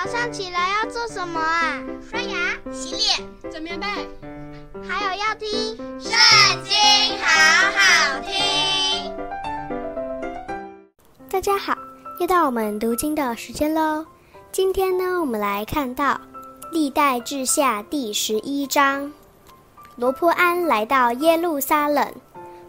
[0.00, 1.82] 早上起来要做什么啊？
[2.08, 3.86] 刷牙、洗脸、整棉被，
[4.88, 5.48] 还有要听
[6.00, 6.12] 《圣
[6.62, 6.72] 经》，
[7.20, 7.26] 好
[7.74, 9.12] 好听。
[11.28, 11.76] 大家好，
[12.20, 14.06] 又到我们读经的时间喽。
[14.52, 16.14] 今天呢，我们来看到
[16.70, 19.12] 《历代志下》第十一章。
[19.96, 22.08] 罗波安来到耶路撒冷，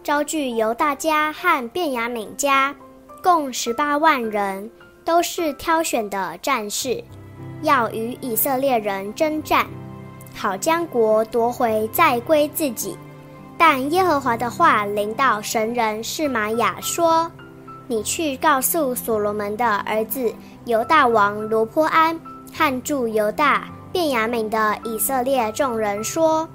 [0.04, 2.76] 招聚犹大家和便雅悯家，
[3.22, 4.72] 共十八万人。
[5.10, 7.04] 都是挑选的战士，
[7.64, 9.66] 要与以色列人争战，
[10.36, 12.96] 好将国夺回，再归自己。
[13.58, 17.30] 但耶和华的话临到神人示玛雅说
[17.90, 20.32] ：“你去告诉所罗门的儿子
[20.66, 22.16] 犹大王罗波安
[22.54, 26.48] 和住犹大、便雅悯的以色列众人说：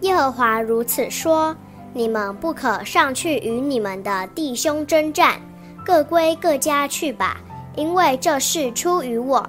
[0.00, 1.56] 耶和华如此说：
[1.94, 5.40] 你们不可上去与你们的弟兄争战，
[5.86, 7.40] 各归各家去吧。”
[7.76, 9.44] 因为这事出于我，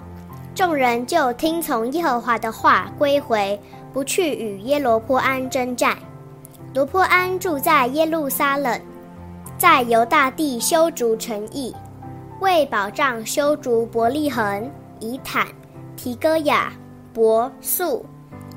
[0.54, 3.60] 众人就听从耶和华的话，归回，
[3.94, 5.98] 不去与耶罗波安争战。
[6.74, 8.80] 罗波安住在耶路撒冷，
[9.58, 11.74] 在犹大地修筑城邑，
[12.40, 15.48] 为保障修筑伯利恒、以坦、
[15.96, 16.74] 提哥亚、
[17.14, 18.06] 伯素、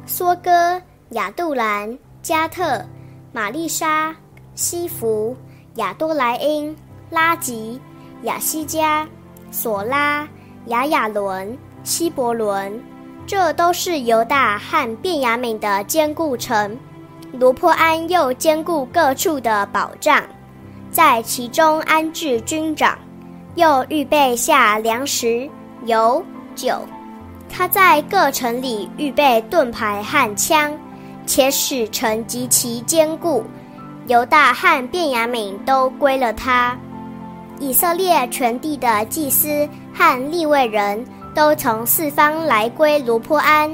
[0.06, 0.80] 梭哥、
[1.10, 2.84] 亚杜兰、加特、
[3.32, 4.14] 玛丽沙、
[4.54, 5.36] 西弗、
[5.74, 6.76] 亚多莱因、
[7.10, 7.80] 拉吉、
[8.22, 9.06] 亚西加。
[9.50, 10.28] 索拉、
[10.66, 12.80] 亚雅伦、希伯伦，
[13.26, 16.76] 这都是犹大和便雅悯的坚固城。
[17.32, 20.22] 罗波安又坚固各处的保障，
[20.90, 22.98] 在其中安置军长，
[23.54, 25.48] 又预备下粮食、
[25.84, 26.22] 油、
[26.54, 26.80] 酒。
[27.50, 30.72] 他在各城里预备盾牌和枪，
[31.26, 33.44] 且使城极其坚固。
[34.06, 36.74] 犹大和便雅悯都归了他。
[37.60, 43.70] 以色列全地的祭司和利未人都从四方来归罗波安。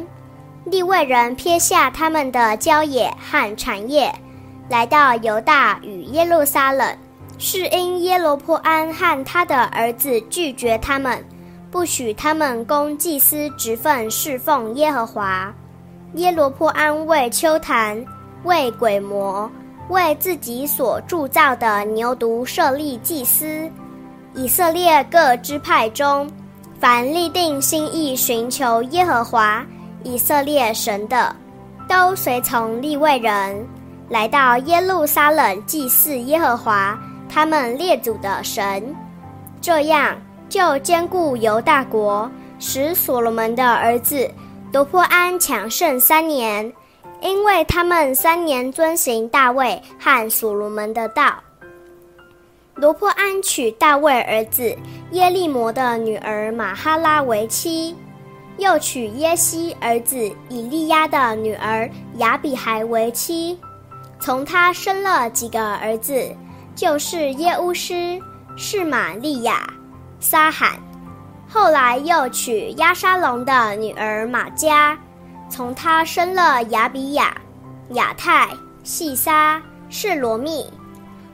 [0.64, 4.10] 利未人撇下他们的郊野和产业，
[4.68, 6.96] 来到犹大与耶路撒冷，
[7.38, 11.22] 是因耶罗波安和他的儿子拒绝他们，
[11.70, 15.52] 不许他们供祭司职分侍奉耶和华。
[16.14, 18.02] 耶罗波安为邱坛、
[18.44, 19.50] 为鬼魔。
[19.88, 23.70] 为自己所铸造的牛犊设立祭司，
[24.34, 26.28] 以色列各支派中，
[26.80, 29.64] 凡立定心意寻求耶和华
[30.02, 31.34] 以色列神的，
[31.88, 33.66] 都随从利未人
[34.08, 38.94] 来到耶路撒冷祭祀耶和华他们列祖的神，
[39.60, 40.16] 这样
[40.48, 44.30] 就坚固犹大国，使所罗门的儿子
[44.72, 46.72] 罗波安强盛三年。
[47.24, 51.42] 因为他们三年遵行大卫和所罗门的道，
[52.74, 54.76] 罗波安娶大卫儿子
[55.12, 57.96] 耶利摩的女儿玛哈拉为妻，
[58.58, 63.58] 又娶耶西儿子以利亚的女儿亚比孩为妻，
[64.20, 66.30] 从他生了几个儿子，
[66.74, 68.20] 就是耶乌施、
[68.54, 69.66] 示玛利亚、
[70.20, 70.78] 撒罕，
[71.48, 74.98] 后来又娶亚沙龙的女儿玛加。
[75.48, 77.36] 从他生了雅比亚、
[77.90, 78.48] 亚泰、
[78.82, 80.66] 细撒、示罗密。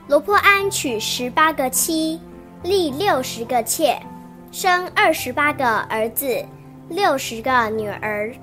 [0.07, 2.19] 罗波安娶十八个妻，
[2.63, 3.97] 立六十个妾，
[4.51, 6.45] 生二十八个儿子，
[6.89, 8.33] 六十个女儿。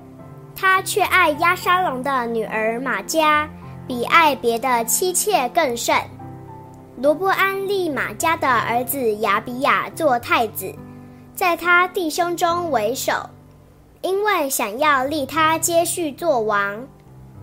[0.55, 3.47] 他却爱押沙龙的女儿玛迦，
[3.87, 5.95] 比爱别的妻妾更甚。
[6.97, 10.73] 罗波安立玛迦的儿子雅比亚做太子，
[11.33, 13.13] 在他弟兄中为首。
[14.01, 16.87] 因为想要立他接续作王，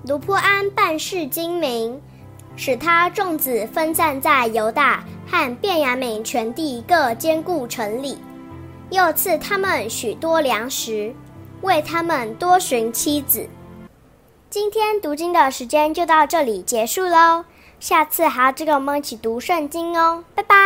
[0.05, 2.00] 罗波安办事精明，
[2.56, 8.19] 使他众子分散在犹大和便雅悯全地各坚固城里，
[8.91, 11.15] 又赐他们许多粮食，
[11.61, 13.47] 为他们多寻妻子。
[14.49, 17.44] 今天读经的时间就到这里结束喽，
[17.78, 20.56] 下次还要这个我们一起读圣经哦，拜拜。